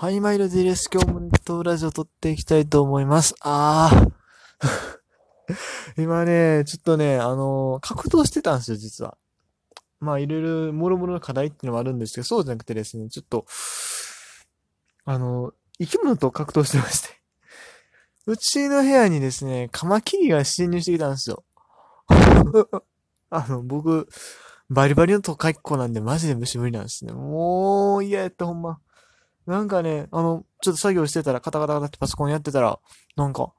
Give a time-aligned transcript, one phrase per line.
[0.00, 0.88] はい、マイルディレス。
[0.90, 3.34] 今日もネットラジオ撮っていきたいと思います。
[3.42, 4.12] あー。
[6.02, 9.18] 今ね、ちょっとね、あのー、格闘してたんですよ、実は。
[10.00, 13.44] まあ、いろいろ、もろもろの課題っていうのもあるんですけど、そうじゃなくてですね、ちょっと、
[15.04, 17.20] あのー、生き物と格闘してまして。
[18.24, 21.44] うちの部屋にですね、カマキリが侵入してきたんですよ。
[23.28, 24.08] あの、僕、
[24.70, 27.12] バリバリの都会っ子なんでマジで虫無理なんですね。
[27.12, 28.80] もう、嫌やったほんま。
[29.46, 32.78] なんかね、あの、ちょっと作業してたら、カタカタカタってパソコンやってたら、
[33.16, 33.52] なんか、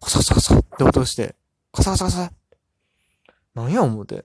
[0.00, 1.36] カサカサカサって音して、
[1.72, 2.32] カサカサカサ
[3.54, 4.24] なんや思うて。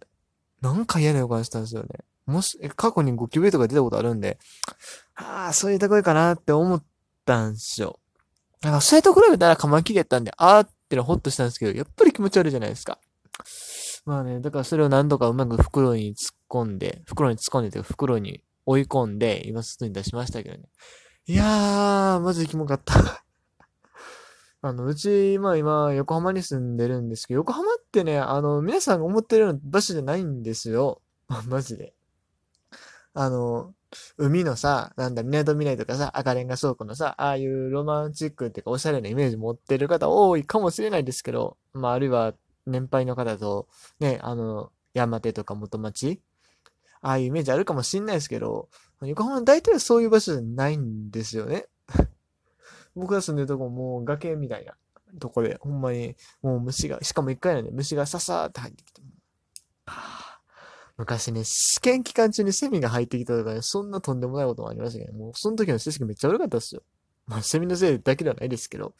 [0.62, 1.89] なんか嫌な予感したんですよね。
[2.26, 4.39] もし、過去にゴキブリとか出たことあるんで、
[5.15, 6.84] ああ、そういうとこいかなって思っ
[7.23, 7.99] たんすよ。
[8.62, 12.99] なんか、そういうところべたらカマキリやったんで、あーってのホッとしたんですけど、やっぱり気持ち悪いじゃないですか。
[14.05, 20.63] まあね、だからそれを何度かうまく袋に突っ込んで、袋に突っ込んでて、袋に追い込んで、今外に出しましたけどね。
[21.27, 22.93] いやー、マジでキモかった
[24.61, 31.01] あの、うち、まあ今、横浜に住んでるんですけど、横浜ってね、あの、皆さんが思ってるような場所じゃないんですよ。
[31.49, 31.96] マジで。
[33.15, 33.73] あの、
[34.18, 42.35] 海のさ、なんだ、港未来とかさ、赤レンガ倉庫のさ、ああいうロマンチックっていうか、おしゃれなイメージ持ってる方多いかもしれないですけど、まあ、あるいは、
[42.68, 43.68] 年配の方と、
[43.99, 46.21] ね、あの、山手とか元町
[47.01, 48.70] ああいうイメージあるかもしんないですけど、
[49.05, 51.67] 横浜大体そういう場所じゃないんですよね。
[52.95, 54.75] 僕が住んでるとこもう崖みたいな
[55.20, 59.01] とこで、ほんまにもう虫が、しかも一回なんで虫がささーって入ってきて。
[60.97, 66.84] 昔ね、試験期間中にセミが入ってきたとかね、そんなとんでもないこともありましたけど、もうその時の成績めっちゃ悪かったっすよ。
[67.28, 68.94] まあ、セミのせいだけではないですけど。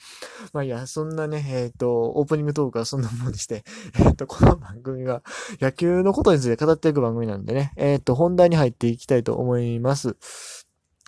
[0.52, 3.64] まあいや、そんなね、えっ、ー、と、オープニングトークはそんなもんにして、
[4.00, 5.22] えっ、ー、と、この番組は
[5.62, 10.18] 野球のことについて語っていく番組なんでね、えっ、ー、と、本題に入っていきたいと思います。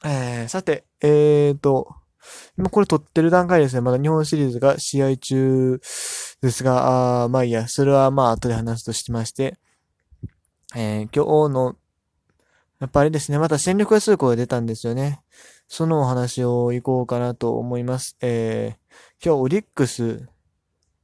[0.06, 1.88] えー、さて、えっ、と、
[2.58, 3.82] 今これ撮ってる段階ですね。
[3.82, 5.80] まだ日本シリーズが試合中
[6.42, 9.58] ですが、あまあいいや、それはまあ後で話すとしまして、
[10.76, 11.76] えー、今日の、
[12.80, 15.22] やっぱりですね、また戦力外通行が出たんですよね。
[15.68, 18.18] そのお話を行こうかなと思います。
[18.22, 20.28] えー、今日オリックス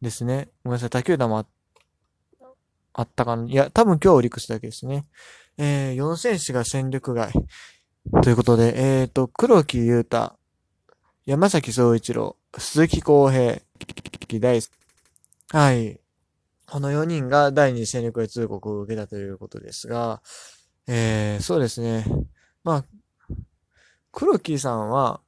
[0.01, 0.50] ですね。
[0.63, 1.46] ごめんなさい、他球団も
[2.94, 3.46] あったかな。
[3.46, 5.06] いや、多分今日オリックスだけですね。
[5.57, 7.31] えー、4選手が戦力外。
[8.22, 10.34] ということで、えっ、ー、と、黒木優太、
[11.25, 13.62] 山崎総一郎、鈴木康平、
[14.40, 14.62] 大。
[15.51, 16.00] はい。
[16.68, 20.22] この4人が第2戦力外通告を受けたということですが、
[20.88, 22.06] えー、そうですね。
[22.63, 22.85] まあ、
[24.13, 25.19] 黒木さんは、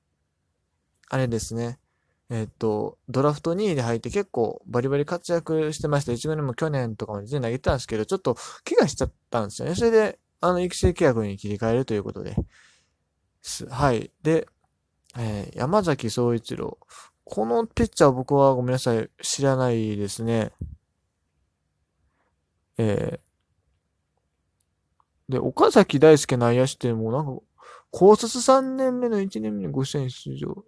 [1.09, 1.79] あれですね。
[2.29, 6.13] えっと、ドラフト2位で入って結構バリバリ活躍してました。
[6.13, 9.75] 一軍でも去年とかも全然投げてたんですけど、ちょっと怪我しちゃったんですよね。
[9.75, 12.35] それで、あの、育成契約に切り替えるということで。
[13.69, 14.11] はい。
[14.21, 14.47] で、
[15.17, 16.77] えー、山崎総一郎。
[17.23, 19.09] このピッチャー僕はごめんなさい。
[19.21, 20.51] 知らないですね。
[22.77, 27.41] えー、で、岡崎大輔内野手ってもうなんか、
[27.97, 30.65] 高卒3年目の1年目に5試合出場。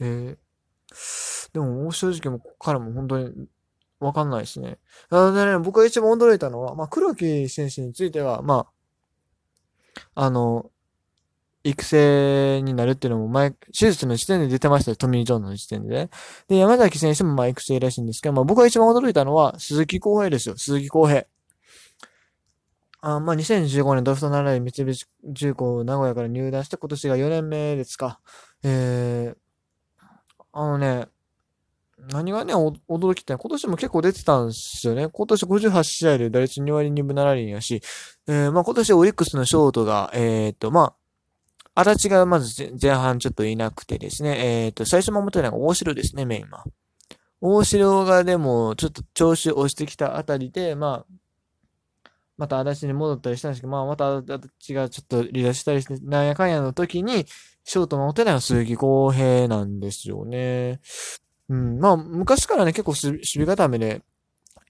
[0.00, 3.46] えー、でも、正直も彼も本当に
[4.00, 4.78] わかんないですね。
[5.08, 8.66] なのね、僕が一番驚いたのは、まあ、黒木選手については、ま
[10.16, 10.68] あ、あの、
[11.62, 14.96] 育成になるっていうのも前、手術の時点で出てましたよ。
[14.96, 16.10] トミー・ジョンの時点でね。
[16.48, 20.56] で、山崎選手もまあ育成らしいんですけど、まあ僕が一番驚いたのは鈴木康平ですよ。
[20.56, 21.24] 鈴木康平。
[23.04, 28.20] あまあ、2015年ドフト7位三菱重工名古屋から入団して今年が4年目ですか。
[28.62, 29.36] えー、
[30.52, 31.08] あのね、
[32.12, 35.08] 何がね、驚きって今年も結構出てたんですよね。
[35.08, 37.82] 今年58試合で打率2割2分7厘やし、
[38.28, 40.94] えー、まあ今年オリックスのショートが、えー、っと、ま
[41.74, 46.64] あ、足立がまず前半ちょっといなくてですね、えー、っと、最初守ってないのが大城ですね、メインは。
[47.40, 51.21] 大城がでも、ちょっと調子を押してきたあたりで、まあ、
[52.38, 57.26] また足立に戻ったりしたんですけど、まあ、また足立がちょっと離脱したりして、なんやかんやの時に、
[57.64, 60.80] ショートのお手ないのは鈴木公平なんですよね。
[61.48, 64.02] うん、まあ、昔からね、結構守備固めで、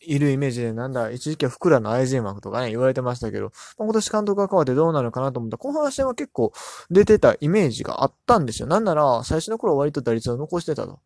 [0.04, 6.52] いるイメージで、なんだ、一時期は福良の愛人枠とかね、言われてましたけど、まあ、今年監督が変わってどうなるかなと思ったら、後半戦は結構
[6.90, 8.68] 出てたイメージがあったんですよ。
[8.68, 11.00] なんなら、最初の頃割と打率を残してたと。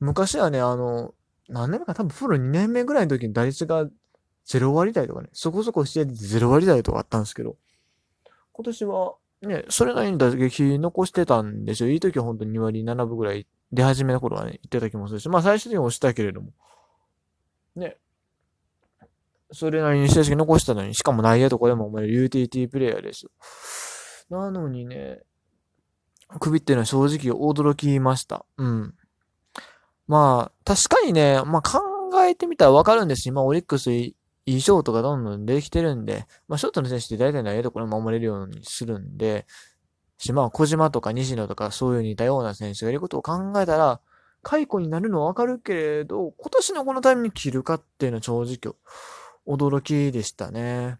[0.00, 1.14] 昔はね、あの、
[1.48, 3.86] 何年目か、多分プロ2年目ぐらいの時に打率が
[4.46, 7.56] 0割台とかね、そこそこして0割台とかあったんですけど、
[8.52, 11.90] 今年はね、それなりに打撃残してたんですよ。
[11.90, 16.52] いい時は本当に2割7分ぐらい出始めの頃はね、言ってた気もするし、まあ最終的に押したけれども、
[17.74, 17.98] ね、
[19.52, 23.30] それなりに成績残したのに、しかも内野とかでもお前ユーティリティプレイヤーですよ。
[24.30, 25.20] なのにね、
[26.40, 28.44] 首っていうのは正直驚きました。
[28.56, 28.94] うん。
[30.08, 31.80] まあ、確かにね、まあ考
[32.24, 33.90] えてみたらわかるんです今オリックス
[34.46, 39.46] いいショートがどんどん出てきてるんで、まあショートの選手って大体ないところ守れるようにするんで、
[40.18, 44.00] し、まあ小島とか西野とかそういう似たような選手がいることを考えたら、
[44.42, 48.76] 解雇になるのはわかるけれど、今年のこのタイミングに切るかっていうのは正直
[49.46, 50.98] 驚きでしたね。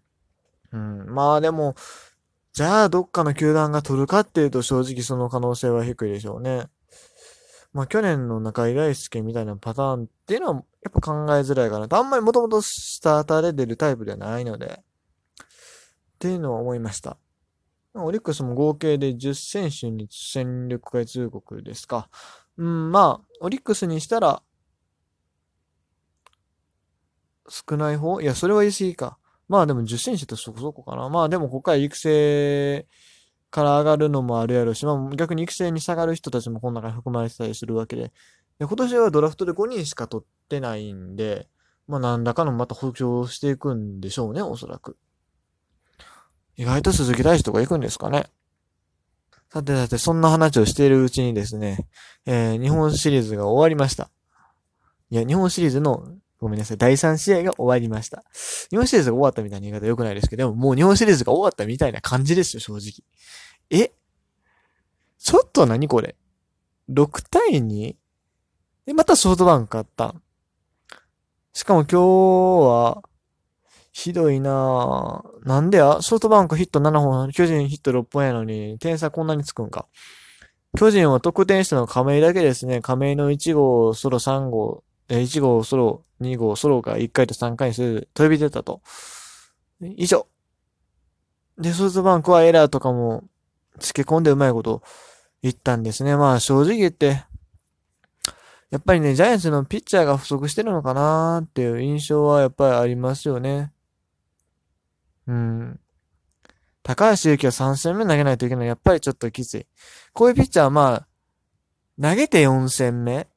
[0.72, 1.06] うん。
[1.14, 1.76] まあでも、
[2.52, 6.66] じゃあどっかの球団が取るかっていうと正直その可能性は低いでしょうね。
[7.76, 11.96] まあ去年の中井大輔みたいなパターンっていうのはやっぱ考えづらいかなと。
[11.98, 15.46] あんまりもともとスターターで出るタイプではないので、っ
[16.18, 17.18] ていうのは思いました。
[17.92, 22.08] オリックスも合計で10選手に戦力外通告ですか。
[22.56, 24.42] うん、まあ、オリックスにしたら、
[27.48, 28.20] 少ない方？
[28.22, 29.18] いや、それは言い過ぎか。
[29.48, 31.08] まあでも10選手ってそこそこかな。
[31.10, 32.86] まあでもここから育成
[33.56, 38.12] から上がるのもあるやろし、まあ逆に育成に下がる人たちもこの中に含まれてたりするわけで。
[38.58, 41.48] で今年はドラフトで5人しか取ってないんで、
[41.88, 44.98] まあ何らかのまた補強していくんでしょうね、おそらく。
[46.56, 48.26] 意外と鈴木大地とか行くんですかね。
[49.50, 51.88] さてさて、そんな話をしているうちにですね、
[52.26, 54.10] えー、日本シリーズが終わりました。
[55.08, 56.06] いや、日本シリーズの、
[56.46, 58.22] ごめんなさい、第3試合が終わりました。
[58.70, 63.04] 日本シリーズが終わったみたいな言い方良くないですけど、でももう日本シリーズが終わったみたいな感じですよ、正直。
[63.70, 63.90] え？
[65.18, 66.14] ちょっと何これ
[66.88, 67.96] ?6 対 2?
[68.86, 70.14] で、またソフトバンク勝った。
[71.52, 73.02] しかも今日は、
[73.90, 75.48] ひどいなぁ。
[75.48, 75.78] なんで？
[75.78, 79.88] やソフトバンクヒット7本、巨人ヒット6本やのに、点差こんなにつくんか。
[80.78, 82.80] 巨人は得点したの亀井だけですね。
[82.82, 88.82] 亀井の1号、ソロ3号、1号、ソロ、2号、ソロが1回と3回にする、飛び出たと。
[89.80, 90.26] 以上。
[91.58, 93.24] で、ソフトバンクはエラーとかも、
[93.78, 94.82] つけ込んでうまいこと
[95.42, 96.16] 言ったんですね。
[96.16, 97.24] まあ正直言って、
[98.70, 103.72] やっぱりね、ジャイアンツのピッチャーが不足してるのかなーっていう印象はやっぱりありますよね。
[105.26, 105.80] うん。
[106.82, 108.66] 高橋祐希は3戦目投げないといけない。
[108.66, 109.66] やっぱりちょっときつい。
[110.12, 111.08] こういうピッチャーはまあ、
[112.00, 113.28] 投げて4戦目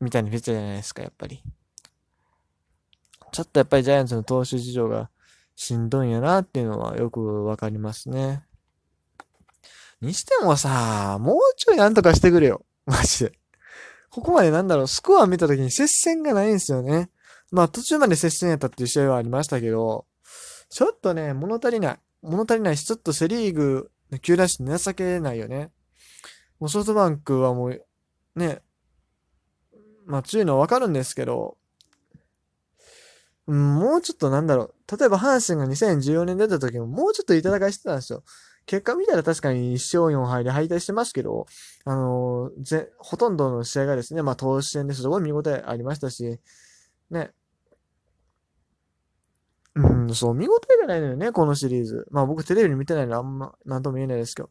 [0.00, 1.42] みたいなピッチじゃないですか、やっぱり。
[3.32, 5.10] ちょっとやっぱりジャイアンツの投手事情が
[5.54, 8.42] しんどいんやなっていうのはよくわかりますね。
[10.00, 12.64] にしてもさ、もうちょいなんとかしてくれよ。
[12.86, 13.32] マジで。
[14.08, 17.10] ここまでなんだろう、スコア見た時に接戦がないんですよね。
[17.52, 20.06] まあ途中まで接戦やったっていう試合はありましたけど、
[20.70, 22.00] ちょっとね、物足りない。
[22.22, 25.70] 物足りないし、ちょっとセリーグの球団して情けないよね。
[26.58, 27.86] もうソフトバンクはもう、
[28.36, 28.62] ね、
[30.10, 31.56] まあ強いのはわかるんですけど、
[33.46, 34.96] うん、もうちょっとなんだろう。
[34.96, 38.22] 例えば阪神が2014年出た時ももうちょっといただかしてたんですよ。
[38.66, 41.46] 結果見たら確かに1勝4敗で敗退してますけど、
[41.84, 46.38] あのー、ぜ、ほとんどの試合がですね、まあ投手戦ですごい見応えありましたし、
[47.10, 47.32] ね、
[49.74, 52.06] うん、そう、見応えがないのよね、このシリーズ。
[52.10, 54.50] まあ僕テレビに見てないのあんま、なんとも言えないですけど。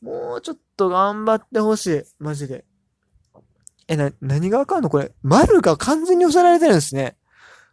[0.00, 2.02] もうちょっと頑張ってほしい。
[2.18, 2.64] マジで。
[3.88, 4.90] え、な、何がわかんの？
[4.90, 5.12] これ。
[5.22, 7.16] 丸が完全に抑えられてるんですね。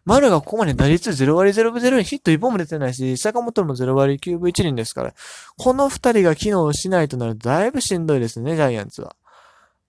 [0.06, 5.14] 丸がここまで打率0割0分0にヒット1本も出てないし、坂本も0割9分1厘ですから。
[5.58, 9.16] この2人が機能しないとなるとだいぶしんどいですね、ジャイアンツは。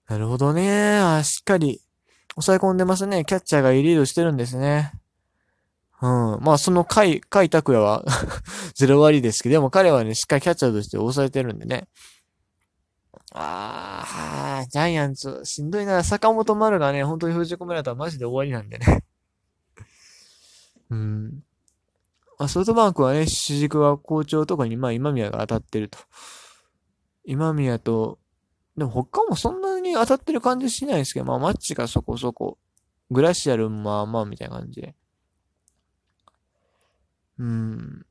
[0.09, 0.97] なるほどね。
[0.99, 1.81] あ、しっかり
[2.35, 3.25] 抑え込んでますね。
[3.25, 4.93] キャッチャーがリードしてるんですね。
[6.01, 6.09] うん。
[6.41, 8.03] まあ、その海、海拓也は
[8.75, 11.87] ゼロ割ですけど、でも彼はね、しっかりキャッチャーとして抑えてるんでね。
[13.33, 16.03] ああ、ジャイアンツ、しんどいな。
[16.03, 19.03] 坂本丸がね、本当に封じ込められたらマジで終わりなんでね。
[20.89, 21.43] うん。
[22.39, 25.97] まあ、ソフトバンクはね、主軸は好調とかに、まあ、今宮が当たってると。
[27.25, 28.19] 今宮と、
[28.77, 32.57] でも他もそんなに当たってる感じしないですけど、まあ、マッチがそこそこ。
[33.09, 34.95] グラシアルまあまあみたいな感じで。
[37.39, 38.05] うん。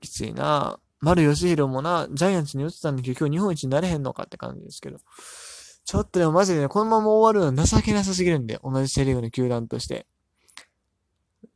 [0.00, 0.78] きついな。
[1.00, 4.98] 丸義弘もな、ジャイアンツに打ってたんだけど、今日日本一になれへんのかって感じですけど。
[5.84, 10.06] ちょっとでもマジでね、このまま終わるのは情けなさすぎるんで、同じセリーグの球団として。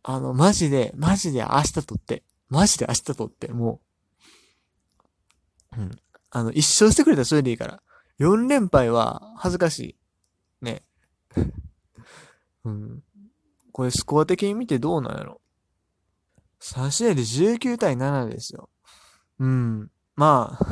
[0.02, 2.22] あの、マジで、マジで明日取って。
[2.48, 3.80] マジで明日取って、も
[5.76, 5.80] う。
[5.80, 5.90] うん。
[6.30, 7.82] あの、一生してくれたらそれでいいから。
[8.20, 9.96] 4連敗は恥ずかしい。
[10.64, 10.82] ね。
[12.64, 13.02] うん。
[13.72, 15.40] これスコア的に見てどうなんやろ
[16.60, 18.68] 3試合で19対7ですよ。
[19.42, 19.90] うん。
[20.14, 20.64] まあ、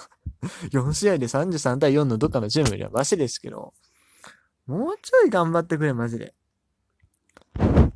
[0.72, 3.74] 4試合で33対4のどっかのチームよりはマシですけど、
[4.66, 6.34] もうちょい頑張ってくれ、マジで。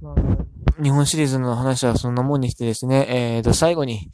[0.02, 4.10] まあ、日本シリーズの話はそんなもんにしてですね、えーと、最後に、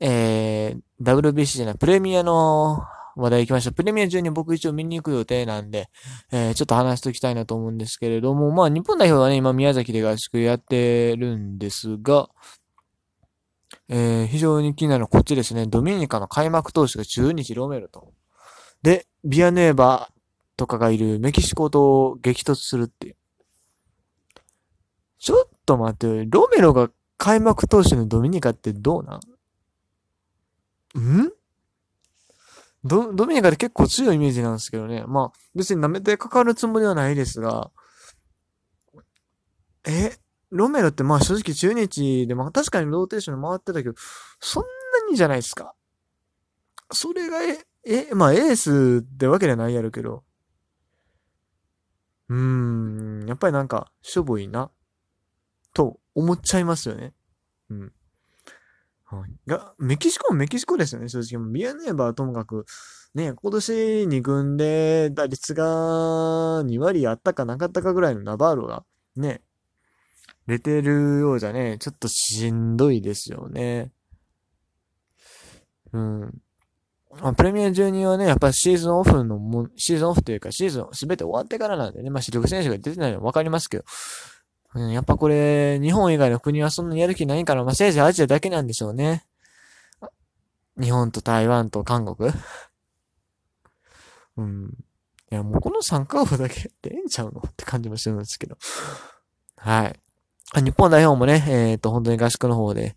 [0.00, 2.82] えー、WBC じゃない、プレミアの
[3.14, 3.74] 話題行きましょう。
[3.74, 5.90] プレミア12僕一応見に行く予定なんで、
[6.32, 12.30] えー、ちょっと話しておきたいなと思うんですけれども、まあ日本代表はね、今宮崎で合宿やってるんですが、
[13.88, 15.66] えー、非常に気になるのはこっちですね。
[15.66, 18.12] ドミニカの開幕投手が中日ロメロと。
[18.82, 20.10] で、ビアネーバ
[20.56, 23.16] とかがいるメキシコと激突するっていう。
[25.18, 29.18] ちょっと待って、ロメロが開幕投手のドミニカってどうな
[31.00, 31.00] ん？
[31.00, 31.32] ん？
[32.84, 35.04] ド、ドミニカって結構強いイメージなんですけどね。
[35.06, 37.70] まあ、別に舐めてかかるつもりはないですが、
[39.86, 40.12] え、
[40.50, 43.94] ロメロってまあ正直中日で、まあ確かにローテーション回ってたけど、
[44.40, 44.68] そんな
[45.10, 45.74] にじゃないですか。
[46.92, 50.24] それがえ、え、まあエースってわけじゃないやるけど。
[52.28, 54.70] うーん、やっぱりなんか、しょぼいな、
[55.72, 57.14] と思っちゃいますよね。
[57.70, 57.92] うん。
[59.46, 61.42] が、メキシコもメキシコですよね、正直。
[61.50, 62.66] ビアネーバーともかく、
[63.14, 63.72] ね、今年
[64.06, 65.64] 2軍で打率が
[66.64, 68.84] 2割あったかなかったかぐらいのナバーロが、
[69.16, 69.40] ね、
[70.48, 73.92] 出てるようじゃね、ちょっとしんどいですよね。
[75.92, 76.20] うん。
[77.20, 83.84] まあ、プレミア12はね、やっぱシーズンオフのも、シーズンオフというか、シーズンすべて終わってからなんでね、まあ、主力選手が出てないのはわかりますけど、
[84.74, 89.26] うん、やっぱこれ、日本以外の国はそんなにやる気ないから、まあ、せいぜいアジアだけなんでしょうね。
[90.80, 92.30] 日本と台湾と韓国
[94.38, 94.72] うん。
[95.30, 97.42] いや、もうこの3カ国だけでええんちゃうの？
[97.46, 98.56] って感じもするんですけど。
[99.56, 100.00] はい。
[100.54, 102.96] 日本代表もね、えっ、ー、と、本当に合宿の方で、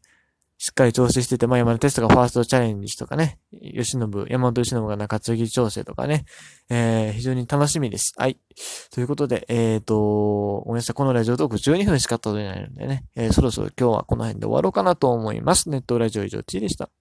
[0.58, 6.25] しっかり調整してて、まあ、山田テストがファーストチャレンジとかね、吉信、山本吉信が中継ぎ調整とかね、
[6.70, 8.13] えー、非常に楽しみです。
[8.15, 8.38] はい。
[8.91, 15.67] ということで、えっ、ー、と、ごめんなさい、このラジオトーク12分しか撮れないのでね、えー、そろそろ今日はこの辺で終わろうかなと思います。
[15.70, 16.91] ネットラジオ以上 T でした。